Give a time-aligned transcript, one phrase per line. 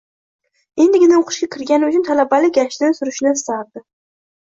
[0.85, 3.83] Endigina o`qishga kirgani uchun talabalik gashtini surishni istardi